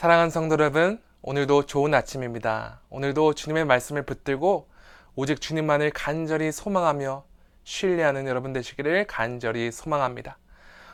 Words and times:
사랑하는 0.00 0.30
성도 0.30 0.54
여러분, 0.54 0.98
오늘도 1.20 1.66
좋은 1.66 1.92
아침입니다. 1.92 2.80
오늘도 2.88 3.34
주님의 3.34 3.66
말씀을 3.66 4.02
붙들고 4.06 4.66
오직 5.14 5.42
주님만을 5.42 5.90
간절히 5.90 6.52
소망하며 6.52 7.22
신뢰하는 7.64 8.26
여러분 8.26 8.54
되시기를 8.54 9.06
간절히 9.06 9.70
소망합니다. 9.70 10.38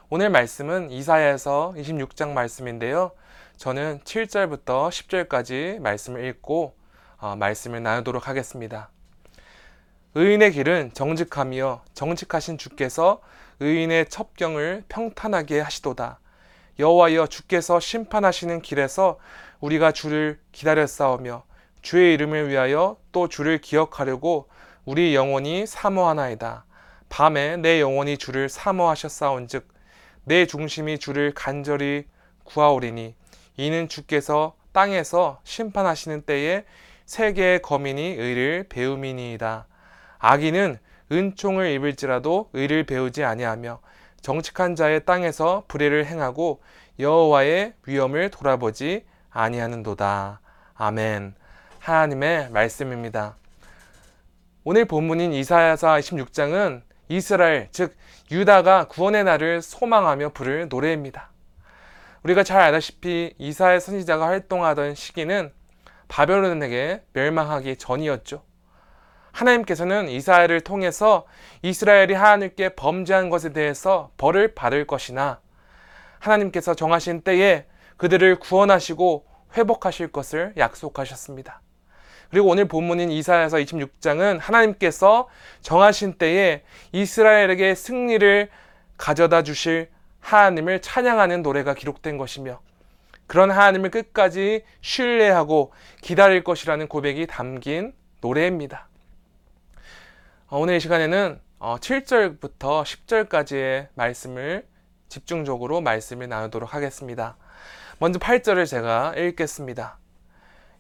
오늘 0.08 0.29
말씀은 0.30 0.90
이사야에서 0.90 1.74
26장 1.77 2.30
말씀인데요. 2.30 3.12
저는 3.58 4.00
7절부터 4.00 4.88
10절까지 4.88 5.79
말씀을 5.79 6.25
읽고 6.25 6.75
어, 7.18 7.36
말씀을 7.36 7.84
나누도록 7.84 8.27
하겠습니다. 8.27 8.91
의인의 10.16 10.50
길은 10.50 10.95
정직하며 10.95 11.84
정직하신 11.95 12.59
주께서 12.59 13.20
의인의 13.61 14.09
첩경을 14.09 14.82
평탄하게 14.88 15.61
하시도다. 15.61 16.18
여호와여 16.79 17.26
주께서 17.29 17.80
심판하시는 17.80 18.61
길에서 18.61 19.18
우리가 19.61 19.93
주를 19.93 20.39
기다렸사오며 20.53 21.44
주의 21.82 22.14
이름을 22.14 22.49
위하여 22.49 22.96
또 23.12 23.29
주를 23.29 23.58
기억하려고 23.58 24.49
우리 24.85 25.14
영혼이 25.14 25.66
사모하나이다. 25.66 26.64
밤에 27.08 27.57
내 27.57 27.80
영혼이 27.80 28.18
주를 28.18 28.49
사모하셨사온즉 28.49 29.68
내 30.25 30.46
중심이 30.46 30.99
주를 30.99 31.32
간절히 31.32 32.05
구하오리니 32.44 33.14
이는 33.56 33.88
주께서 33.88 34.55
땅에서 34.72 35.41
심판하시는 35.44 36.22
때에 36.22 36.64
세계의 37.06 37.62
거민이 37.62 38.02
의를 38.02 38.66
배움이니이다. 38.69 39.66
악인은 40.19 40.78
은총을 41.11 41.70
입을지라도 41.70 42.50
의를 42.52 42.84
배우지 42.84 43.24
아니하며 43.24 43.80
정직한 44.20 44.75
자의 44.75 45.05
땅에서 45.05 45.64
불의를 45.69 46.06
행하고 46.06 46.61
여호와의 46.98 47.74
위엄을 47.86 48.30
돌아보지 48.30 49.04
아니하는도다. 49.30 50.41
아멘. 50.74 51.34
하나님의 51.78 52.50
말씀입니다. 52.50 53.36
오늘 54.64 54.84
본문인 54.84 55.32
이사야서 55.32 55.88
26장은 55.88 56.82
이스라엘 57.08 57.68
즉 57.70 57.94
유다가 58.30 58.88
구원의 58.88 59.24
날을 59.24 59.62
소망하며 59.62 60.30
부를 60.30 60.69
노래입니다. 60.69 61.30
우리가 62.24 62.42
잘 62.42 62.60
알다시피 62.60 63.34
이사야 63.38 63.78
선지자가 63.78 64.26
활동하던 64.26 64.96
시기는 64.96 65.52
바벨론에게 66.08 67.04
멸망하기 67.12 67.76
전이었죠. 67.76 68.42
하나님께서는 69.36 70.08
이스라엘을 70.08 70.62
통해서 70.62 71.26
이스라엘이 71.62 72.14
하나님께 72.14 72.70
범죄한 72.70 73.28
것에 73.28 73.52
대해서 73.52 74.10
벌을 74.16 74.54
받을 74.54 74.86
것이나 74.86 75.40
하나님께서 76.18 76.74
정하신 76.74 77.20
때에 77.20 77.66
그들을 77.98 78.36
구원하시고 78.38 79.26
회복하실 79.56 80.08
것을 80.08 80.54
약속하셨습니다. 80.56 81.60
그리고 82.30 82.48
오늘 82.48 82.66
본문인 82.66 83.10
이사야서 83.10 83.58
26장은 83.58 84.40
하나님께서 84.40 85.28
정하신 85.60 86.14
때에 86.14 86.62
이스라엘에게 86.92 87.74
승리를 87.74 88.48
가져다 88.96 89.42
주실 89.42 89.90
하나님을 90.20 90.80
찬양하는 90.80 91.42
노래가 91.42 91.74
기록된 91.74 92.16
것이며 92.16 92.60
그런 93.26 93.50
하나님을 93.50 93.90
끝까지 93.90 94.64
신뢰하고 94.80 95.72
기다릴 96.00 96.42
것이라는 96.42 96.88
고백이 96.88 97.26
담긴 97.26 97.92
노래입니다. 98.22 98.88
어, 100.48 100.61
오늘 100.61 100.77
이 100.77 100.80
시간에는 100.80 101.41
7절부터 101.58 102.64
어, 102.66 102.83
10절까지의 102.84 103.89
말씀을 103.94 104.64
집중적으로 105.08 105.80
말씀을 105.80 106.28
나누도록 106.28 106.72
하겠습니다. 106.72 107.36
먼저 107.98 108.20
8절을 108.20 108.64
제가 108.64 109.14
읽겠습니다. 109.16 109.98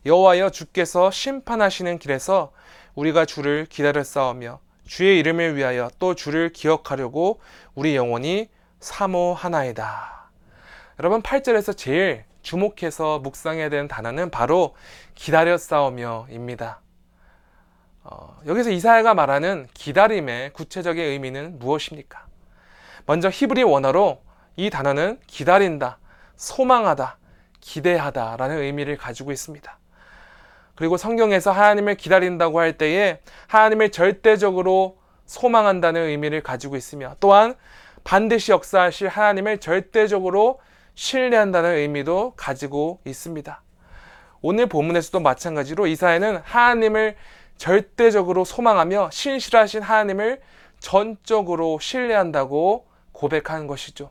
여호와여 0.04 0.50
주께서 0.50 1.10
심판하시는 1.10 1.98
길에서 1.98 2.52
우리가 2.94 3.24
주를 3.24 3.66
기다렸사오며 3.68 4.60
주의 4.86 5.18
이름을 5.18 5.56
위하여 5.56 5.90
또 5.98 6.14
주를 6.14 6.50
기억하려고 6.50 7.40
우리 7.74 7.96
영혼이 7.96 8.48
사모하나이다. 8.78 10.30
여러분 11.00 11.22
8절에서 11.22 11.76
제일 11.76 12.24
주목해서 12.42 13.18
묵상해야 13.18 13.68
되는 13.68 13.88
단어는 13.88 14.30
바로 14.30 14.76
기다렸사오며입니다. 15.16 16.85
어, 18.08 18.36
여기서 18.46 18.70
이사야가 18.70 19.14
말하는 19.14 19.66
기다림의 19.74 20.52
구체적인 20.52 21.02
의미는 21.02 21.58
무엇입니까? 21.58 22.26
먼저 23.04 23.28
히브리 23.28 23.64
원어로 23.64 24.22
이 24.54 24.70
단어는 24.70 25.18
기다린다, 25.26 25.98
소망하다, 26.36 27.18
기대하다라는 27.60 28.58
의미를 28.58 28.96
가지고 28.96 29.32
있습니다. 29.32 29.78
그리고 30.76 30.96
성경에서 30.96 31.50
하나님을 31.50 31.96
기다린다고 31.96 32.60
할 32.60 32.78
때에 32.78 33.20
하나님을 33.48 33.90
절대적으로 33.90 34.98
소망한다는 35.24 36.02
의미를 36.02 36.42
가지고 36.42 36.76
있으며 36.76 37.16
또한 37.18 37.56
반드시 38.04 38.52
역사하실 38.52 39.08
하나님을 39.08 39.58
절대적으로 39.58 40.60
신뢰한다는 40.94 41.70
의미도 41.74 42.34
가지고 42.36 43.00
있습니다. 43.04 43.62
오늘 44.42 44.66
본문에서도 44.66 45.18
마찬가지로 45.18 45.88
이사야는 45.88 46.42
하나님을 46.44 47.16
절대적으로 47.58 48.44
소망하며 48.44 49.10
신실하신 49.12 49.82
하나님을 49.82 50.40
전적으로 50.78 51.78
신뢰한다고 51.80 52.86
고백하는 53.12 53.66
것이죠. 53.66 54.10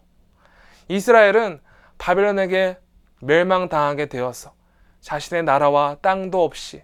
이스라엘은 0.88 1.62
바벨론에게 1.98 2.78
멸망당하게 3.20 4.08
되어서 4.08 4.54
자신의 5.02 5.44
나라와 5.44 5.98
땅도 6.02 6.44
없이 6.44 6.84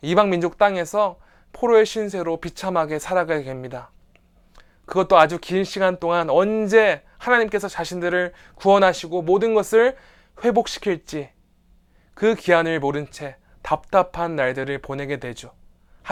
이방 0.00 0.30
민족 0.30 0.58
땅에서 0.58 1.18
포로의 1.52 1.86
신세로 1.86 2.38
비참하게 2.38 2.98
살아가게 2.98 3.44
됩니다. 3.44 3.90
그것도 4.86 5.18
아주 5.18 5.38
긴 5.38 5.64
시간 5.64 5.98
동안 5.98 6.30
언제 6.30 7.02
하나님께서 7.18 7.68
자신들을 7.68 8.32
구원하시고 8.56 9.22
모든 9.22 9.54
것을 9.54 9.96
회복시킬지 10.42 11.30
그 12.14 12.34
기한을 12.34 12.80
모른 12.80 13.10
채 13.10 13.36
답답한 13.62 14.36
날들을 14.36 14.78
보내게 14.80 15.18
되죠. 15.18 15.52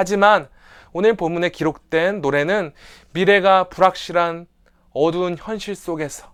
하지만 0.01 0.49
오늘 0.95 1.15
본문에 1.15 1.51
기록된 1.51 2.23
노래는 2.23 2.73
미래가 3.13 3.65
불확실한 3.65 4.47
어두운 4.95 5.37
현실 5.39 5.75
속에서 5.77 6.33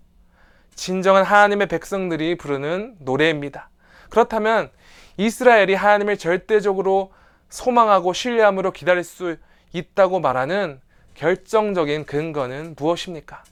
진정한 0.77 1.25
하나님의 1.25 1.67
백성들이 1.67 2.37
부르는 2.37 2.95
노래입니다. 3.01 3.71
그렇다면 4.09 4.71
이스라엘이 5.17 5.75
하나님을 5.75 6.17
절대적으로 6.17 7.13
소망하고 7.49 8.13
신뢰함으로 8.13 8.71
기다릴 8.71 9.03
수 9.03 9.37
있다고 9.73 10.21
말하는 10.21 10.81
결정적인 11.15 12.05
근거는 12.07 12.77
무엇입니까? 12.79 13.43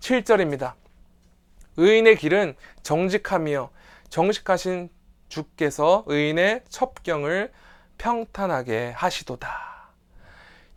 7절입니다. 0.00 0.74
의인의 1.78 2.16
길은 2.16 2.54
정직하며 2.82 3.70
정직하신 4.10 4.90
주께서 5.30 6.04
의인의 6.06 6.64
첩경을 6.68 7.50
평탄하게 7.98 8.92
하시도다. 8.96 9.74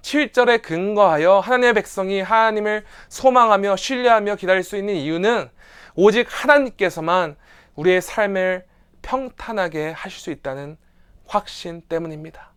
7절에 0.01 0.61
근거하여 0.61 1.39
하나님의 1.39 1.73
백성이 1.73 2.21
하나님을 2.21 2.85
소망하며 3.09 3.75
신뢰하며 3.75 4.35
기다릴 4.35 4.63
수 4.63 4.77
있는 4.77 4.95
이유는 4.95 5.49
오직 5.95 6.27
하나님께서만 6.29 7.35
우리의 7.75 8.01
삶을 8.01 8.65
평탄하게 9.01 9.91
하실 9.91 10.19
수 10.19 10.31
있다는 10.31 10.77
확신 11.27 11.81
때문입니다. 11.81 12.53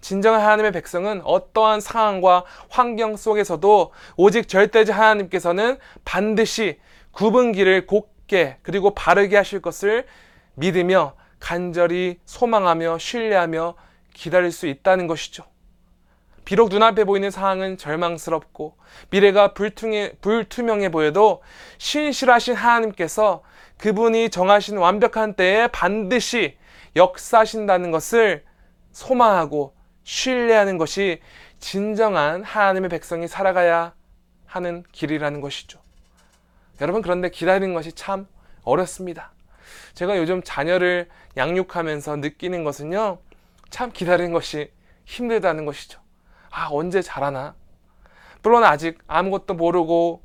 진정한 0.00 0.40
하나님의 0.40 0.72
백성은 0.72 1.22
어떠한 1.24 1.80
상황과 1.80 2.44
환경 2.68 3.16
속에서도 3.16 3.92
오직 4.16 4.48
절대적 4.48 4.96
하나님께서는 4.96 5.78
반드시 6.04 6.80
굽은 7.12 7.52
길을 7.52 7.86
곱게 7.86 8.58
그리고 8.62 8.94
바르게 8.94 9.36
하실 9.36 9.60
것을 9.60 10.06
믿으며 10.54 11.14
간절히 11.40 12.20
소망하며 12.24 12.98
신뢰하며 12.98 13.74
기다릴 14.14 14.52
수 14.52 14.66
있다는 14.66 15.06
것이죠. 15.06 15.44
비록 16.44 16.68
눈앞에 16.68 17.04
보이는 17.04 17.30
상황은 17.30 17.76
절망스럽고 17.76 18.76
미래가 19.10 19.54
불투명해, 19.54 20.14
불투명해 20.20 20.90
보여도 20.90 21.42
신실하신 21.78 22.54
하나님께서 22.54 23.42
그분이 23.78 24.30
정하신 24.30 24.76
완벽한 24.76 25.34
때에 25.34 25.68
반드시 25.68 26.56
역사하신다는 26.96 27.90
것을 27.90 28.44
소망하고 28.92 29.74
신뢰하는 30.02 30.76
것이 30.76 31.20
진정한 31.60 32.42
하나님의 32.42 32.90
백성이 32.90 33.28
살아가야 33.28 33.94
하는 34.46 34.82
길이라는 34.92 35.40
것이죠. 35.40 35.78
여러분, 36.80 37.02
그런데 37.02 37.30
기다리는 37.30 37.74
것이 37.74 37.92
참 37.92 38.26
어렵습니다. 38.64 39.32
제가 39.94 40.16
요즘 40.18 40.42
자녀를 40.42 41.08
양육하면서 41.36 42.16
느끼는 42.16 42.64
것은요, 42.64 43.18
참 43.70 43.92
기다리는 43.92 44.32
것이 44.32 44.72
힘들다는 45.04 45.64
것이죠. 45.64 46.00
아, 46.50 46.68
언제 46.70 47.02
자라나? 47.02 47.54
물론 48.42 48.64
아직 48.64 48.98
아무것도 49.06 49.54
모르고, 49.54 50.22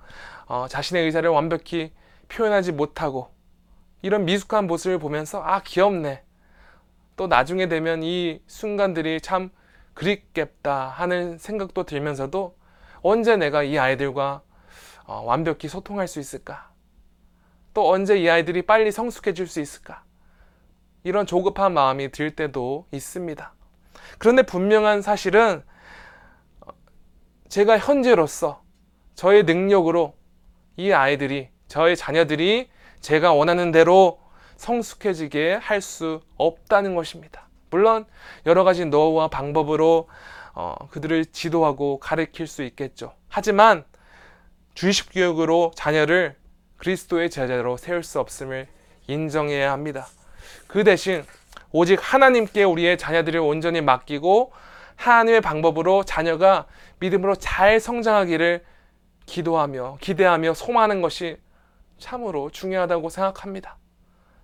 어, 0.48 0.68
자신의 0.70 1.06
의사를 1.06 1.30
완벽히 1.30 1.92
표현하지 2.30 2.72
못하고, 2.72 3.36
이런 4.06 4.26
미숙한 4.26 4.68
모습을 4.68 5.00
보면서 5.00 5.42
아 5.42 5.62
귀엽네. 5.64 6.22
또 7.16 7.26
나중에 7.26 7.68
되면 7.68 8.04
이 8.04 8.40
순간들이 8.46 9.20
참 9.20 9.50
그립겠다 9.96 10.90
하는 10.90 11.40
생각도 11.40 11.86
들면서도 11.86 12.56
언제 13.02 13.36
내가 13.36 13.64
이 13.64 13.80
아이들과 13.80 14.44
어, 15.06 15.22
완벽히 15.26 15.68
소통할 15.68 16.08
수 16.08 16.20
있을까? 16.20 16.70
또 17.76 17.92
언제 17.92 18.18
이 18.18 18.30
아이들이 18.30 18.62
빨리 18.62 18.90
성숙해질 18.90 19.48
수 19.48 19.60
있을까? 19.60 20.04
이런 21.04 21.28
조급한 21.28 21.74
마음이 21.74 22.10
들 22.10 22.32
때도 22.34 22.88
있습니다. 22.92 23.54
그런데 24.18 24.44
분명한 24.44 25.02
사실은 25.02 25.62
어, 26.62 26.72
제가 27.50 27.78
현재로서 27.78 28.64
저의 29.14 29.44
능력으로 29.44 30.16
이 30.78 30.94
아이들이, 30.94 31.50
저의 31.68 31.98
자녀들이 31.98 32.70
제가 33.02 33.34
원하는 33.34 33.72
대로 33.72 34.22
성숙해지게 34.56 35.56
할 35.56 35.82
수 35.82 36.22
없다는 36.38 36.96
것입니다. 36.96 37.50
물론 37.72 38.06
여러 38.46 38.64
가지 38.64 38.86
노하우와 38.86 39.28
방법으로 39.28 40.08
어, 40.54 40.76
그들을 40.92 41.26
지도하고 41.26 42.00
가르칠 42.00 42.48
수 42.48 42.64
있겠죠. 42.64 43.14
하지만 43.28 43.84
주의식 44.76 45.10
교육으로 45.12 45.72
자녀를 45.76 46.38
그리스도의 46.86 47.32
제자로 47.32 47.78
세울 47.78 48.04
수 48.04 48.20
없음을 48.20 48.68
인정해야 49.08 49.72
합니다. 49.72 50.06
그 50.68 50.84
대신 50.84 51.26
오직 51.72 51.98
하나님께 52.00 52.64
우리의 52.64 53.00
자녀들을 53.00 53.40
온전히 53.40 53.82
맡기고 53.82 54.54
하나님의 54.96 55.42
방법으로 55.42 56.04
자녀가 56.04 56.68
믿음으로 57.00 57.36
잘 57.38 57.80
성장하기를 57.80 58.64
기도하며 59.26 59.98
기대하며 60.00 60.54
소망하는 60.54 61.02
것이 61.02 61.38
참으로 61.98 62.52
중요하다고 62.52 63.10
생각합니다. 63.10 63.78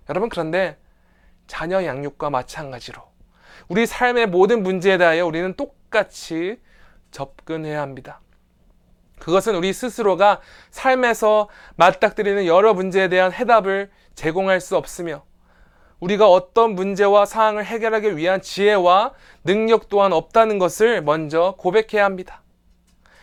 여러분 0.08 0.28
그런데 0.28 0.76
자녀 1.46 1.84
양육과 1.84 2.30
마찬가지로 2.30 3.00
우리 3.68 3.86
삶의 3.86 4.26
모든 4.26 4.64
문제에 4.64 4.98
대하여 4.98 5.24
우리는 5.26 5.54
똑같이 5.54 6.58
접근해야 7.12 7.82
합니다. 7.82 8.20
그것은 9.22 9.54
우리 9.54 9.72
스스로가 9.72 10.40
삶에서 10.72 11.48
맞닥뜨리는 11.76 12.44
여러 12.46 12.74
문제에 12.74 13.08
대한 13.08 13.32
해답을 13.32 13.88
제공할 14.16 14.60
수 14.60 14.76
없으며 14.76 15.22
우리가 16.00 16.28
어떤 16.28 16.74
문제와 16.74 17.24
상황을 17.24 17.64
해결하기 17.64 18.16
위한 18.16 18.42
지혜와 18.42 19.12
능력 19.44 19.88
또한 19.88 20.12
없다는 20.12 20.58
것을 20.58 21.02
먼저 21.02 21.54
고백해야 21.56 22.04
합니다. 22.04 22.42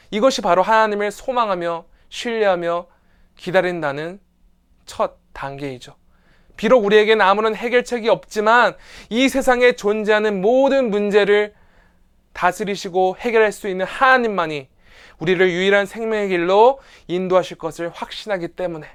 이것이 0.09 0.41
바로 0.41 0.63
하나님을 0.63 1.11
소망하며 1.11 1.83
신뢰하며 2.07 2.87
기다린다는 3.35 4.21
첫 4.85 5.17
단계이죠. 5.33 5.95
비록 6.55 6.85
우리에게는 6.85 7.25
아무런 7.25 7.55
해결책이 7.55 8.07
없지만 8.07 8.73
이 9.09 9.27
세상에 9.27 9.73
존재하는 9.73 10.39
모든 10.39 10.91
문제를 10.91 11.53
다스리시고 12.31 13.17
해결할 13.19 13.51
수 13.51 13.67
있는 13.67 13.85
하나님만이 13.85 14.69
우리를 15.19 15.50
유일한 15.50 15.86
생명의 15.86 16.30
길로 16.30 16.80
인도하실 17.07 17.57
것을 17.57 17.89
확신하기 17.89 18.50
때문에 18.50 18.88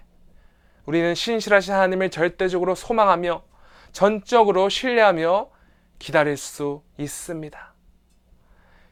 우리는 0.87 1.15
신실하신 1.15 1.73
하나님을 1.75 2.11
절대적으로 2.11 2.75
소망하며 2.75 3.43
전적으로 3.93 4.69
신뢰하며 4.69 5.51
기다릴 5.99 6.37
수 6.37 6.83
있습니다. 6.99 7.75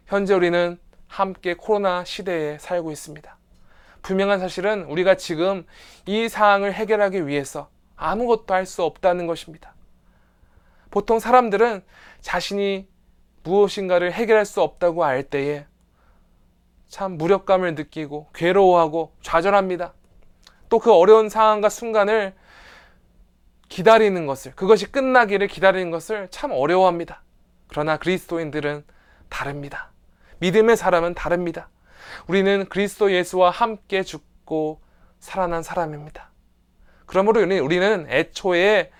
현재 0.06 0.34
우리는 0.34 0.78
함께 1.08 1.54
코로나 1.54 2.04
시대에 2.04 2.58
살고 2.58 2.90
있습니다. 2.90 3.37
분명한 4.02 4.40
사실은 4.40 4.84
우리가 4.84 5.16
지금 5.16 5.66
이 6.06 6.28
상황을 6.28 6.72
해결하기 6.72 7.26
위해서 7.26 7.69
아무것도 7.96 8.55
할 8.55 8.66
수 8.66 8.82
없다는 8.82 9.26
것입니다. 9.26 9.75
보통 10.90 11.19
사람들은 11.19 11.82
자신이 12.20 12.88
무엇인가를 13.43 14.12
해결할 14.12 14.44
수 14.44 14.62
없다고 14.62 15.05
알 15.05 15.22
때에 15.22 15.66
참 16.92 17.12
무력감을 17.16 17.74
느끼고 17.74 18.28
괴로워하고 18.34 19.14
좌절합니다. 19.22 19.94
또 20.68 20.78
그 20.78 20.92
어려운 20.92 21.30
상황과 21.30 21.70
순간을 21.70 22.34
기다리는 23.70 24.26
것을, 24.26 24.54
그것이 24.54 24.92
끝나기를 24.92 25.46
기다리는 25.46 25.90
것을 25.90 26.28
참 26.30 26.50
어려워합니다. 26.52 27.22
그러나 27.66 27.96
그리스도인들은 27.96 28.84
다릅니다. 29.30 29.90
믿음의 30.40 30.76
사람은 30.76 31.14
다릅니다. 31.14 31.70
우리는 32.26 32.66
그리스도 32.68 33.10
예수와 33.10 33.48
함께 33.48 34.02
죽고 34.02 34.82
살아난 35.18 35.62
사람입니다. 35.62 36.30
그러므로 37.06 37.40
우리는 37.40 38.06
애초에 38.10 38.90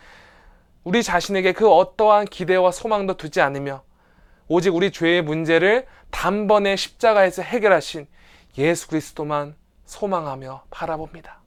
우리 0.83 1.03
자신에게 1.03 1.53
그 1.53 1.71
어떠한 1.71 2.25
기대와 2.25 2.73
소망도 2.73 3.19
두지 3.19 3.43
않으며 3.43 3.83
오직 4.49 4.75
우리 4.75 4.91
죄의 4.91 5.23
문제를 5.23 5.87
단번에 6.11 6.77
십자가에서 6.77 7.43
해결하신 7.43 8.07
예수 8.59 8.89
그리스도만 8.89 9.55
소망하며 9.85 10.65
바라봅니다. 10.71 11.41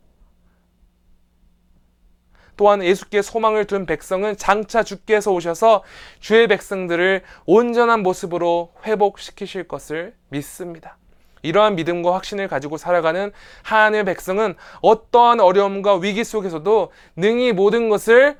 또한 2.57 2.83
예수께 2.83 3.21
소망을 3.21 3.65
둔 3.65 3.85
백성은 3.85 4.37
장차 4.37 4.83
주께서 4.83 5.31
오셔서 5.31 5.83
주의 6.19 6.47
백성들을 6.47 7.23
온전한 7.45 8.01
모습으로 8.01 8.73
회복시키실 8.85 9.67
것을 9.67 10.15
믿습니다. 10.29 10.97
이러한 11.41 11.75
믿음과 11.75 12.13
확신을 12.13 12.47
가지고 12.47 12.77
살아가는 12.77 13.31
하나님의 13.63 14.05
백성은 14.05 14.55
어떠한 14.81 15.41
어려움과 15.41 15.97
위기 15.97 16.23
속에서도 16.23 16.91
능히 17.17 17.51
모든 17.51 17.89
것을 17.89 18.37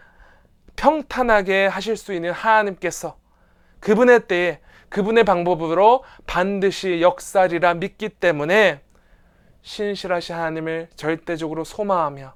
평탄하게 0.75 1.67
하실 1.67 1.97
수 1.97 2.13
있는 2.13 2.31
하나님께서 2.31 3.17
그분의 3.85 4.27
때에 4.27 4.61
그분의 4.89 5.25
방법으로 5.25 6.03
반드시 6.25 7.01
역사리라 7.01 7.75
믿기 7.75 8.09
때문에 8.09 8.81
신실하신 9.61 10.33
하나님을 10.33 10.89
절대적으로 10.95 11.63
소망하며 11.63 12.33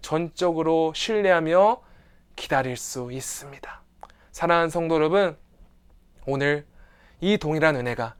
전적으로 0.00 0.94
신뢰하며 0.94 1.82
기다릴 2.36 2.78
수 2.78 3.12
있습니다. 3.12 3.82
사랑하는 4.32 4.70
성도 4.70 4.94
여러분, 4.94 5.36
오늘 6.24 6.64
이 7.20 7.36
동일한 7.36 7.76
은혜가 7.76 8.14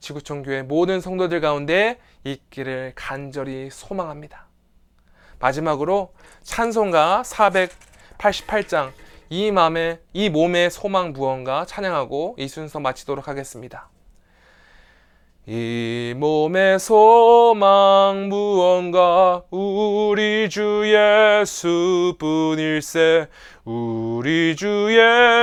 지구촌 0.00 0.42
교회 0.42 0.60
모든 0.60 1.00
성도들 1.00 1.40
가운데 1.40 1.98
있기를 2.24 2.92
간절히 2.96 3.70
소망합니다. 3.70 4.46
마지막으로 5.38 6.12
찬송가 6.42 7.22
488장 7.24 8.92
이 9.32 9.52
마음에 9.52 10.00
이 10.12 10.28
몸의 10.28 10.72
소망 10.72 11.12
무언가 11.12 11.64
찬양하고 11.64 12.34
이 12.36 12.48
순서 12.48 12.80
마치도록 12.80 13.28
하겠습니다. 13.28 13.88
이 15.46 16.12
몸의 16.16 16.78
소망 16.78 18.28
무언가 18.28 19.42
우리 19.50 20.50
주 20.50 20.82
예수뿐일세. 21.42 23.26
우리 23.64 24.54
주 24.54 24.88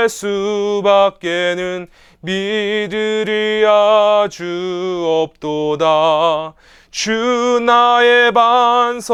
예수밖에는 0.05 1.87
믿으리 2.21 3.65
아주 3.67 5.03
없도다. 5.25 6.53
주 6.91 7.59
나의 7.65 8.31
반석이시니 8.31 9.07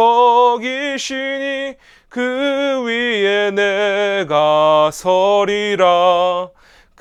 그 2.10 2.84
위에 2.86 3.52
내가 3.52 4.92
서리라 4.92 6.50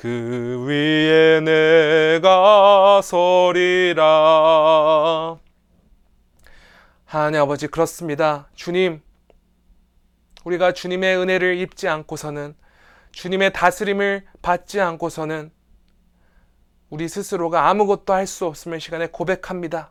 그 0.03 0.65
위에 0.67 1.39
내가 1.39 3.01
서리라 3.01 4.03
하나님 7.05 7.39
아버지 7.39 7.67
그렇습니다 7.67 8.49
주님 8.53 9.01
우리가 10.43 10.73
주님의 10.73 11.15
은혜를 11.19 11.57
입지 11.57 11.87
않고서는 11.87 12.53
주님의 13.13 13.53
다스림을 13.53 14.25
받지 14.41 14.81
않고서는 14.81 15.53
우리 16.89 17.07
스스로가 17.07 17.69
아무것도 17.69 18.11
할 18.11 18.27
수 18.27 18.45
없음을 18.45 18.81
시간에 18.81 19.07
고백합니다. 19.07 19.89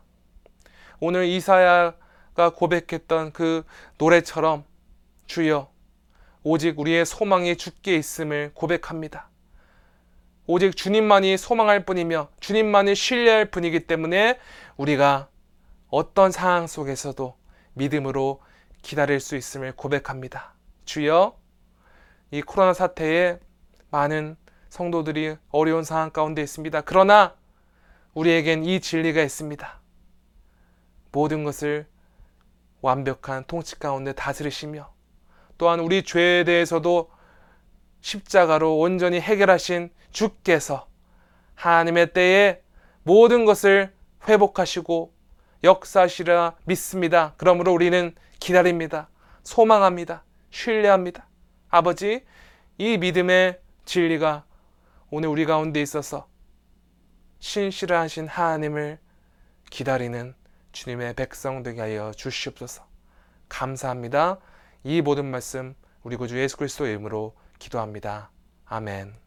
오늘 0.99 1.25
이사야가 1.25 2.51
고백했던 2.55 3.31
그 3.31 3.65
노래처럼 3.97 4.63
주여 5.25 5.71
오직 6.43 6.79
우리의 6.79 7.03
소망이 7.07 7.57
주께 7.57 7.95
있음을 7.95 8.51
고백합니다. 8.53 9.32
오직 10.45 10.75
주님만이 10.75 11.37
소망할 11.37 11.85
뿐이며 11.85 12.27
주님만이 12.39 12.95
신뢰할 12.95 13.45
뿐이기 13.45 13.87
때문에 13.87 14.39
우리가 14.75 15.29
어떤 15.89 16.31
상황 16.31 16.67
속에서도 16.67 17.35
믿음으로 17.73 18.41
기다릴 18.81 19.19
수 19.21 19.37
있음을 19.37 19.71
고백합니다. 19.73 20.53
주여 20.83 21.37
이 22.31 22.41
코로나 22.41 22.73
사태에 22.73 23.39
많은 23.89 24.35
성도들이 24.69 25.37
어려운 25.49 25.83
상황 25.83 26.09
가운데 26.09 26.41
있습니다. 26.41 26.81
그러나 26.81 27.35
우리에겐 28.13 28.65
이 28.65 28.81
진리가 28.81 29.21
있습니다. 29.21 29.79
모든 31.11 31.43
것을 31.43 31.87
완벽한 32.81 33.45
통치 33.47 33.79
가운데 33.79 34.11
다스리시며 34.11 34.91
또한 35.57 35.79
우리 35.79 36.03
죄에 36.03 36.43
대해서도 36.43 37.09
십자가로 38.03 38.77
온전히 38.77 39.19
해결하신 39.19 39.89
주께서 40.11 40.87
하나님의 41.55 42.13
때에 42.13 42.61
모든 43.03 43.45
것을 43.45 43.93
회복하시고 44.27 45.13
역사하시라 45.63 46.57
믿습니다. 46.65 47.33
그러므로 47.37 47.73
우리는 47.73 48.13
기다립니다. 48.39 49.09
소망합니다. 49.43 50.23
신뢰합니다. 50.51 51.27
아버지, 51.69 52.25
이 52.77 52.97
믿음의 52.97 53.59
진리가 53.85 54.43
오늘 55.09 55.29
우리 55.29 55.45
가운데 55.45 55.81
있어서 55.81 56.27
신실하신 57.39 58.27
하나님을 58.27 58.99
기다리는 59.69 60.35
주님의 60.73 61.13
백성 61.13 61.63
되게 61.63 61.79
하여 61.79 62.11
주시옵소서. 62.11 62.85
감사합니다. 63.47 64.39
이 64.83 65.01
모든 65.01 65.25
말씀 65.25 65.73
우리 66.03 66.17
구주 66.17 66.37
예수 66.37 66.57
그리스도의 66.57 66.91
이름으로 66.91 67.33
기도합니다. 67.63 68.29
아멘. 68.65 69.22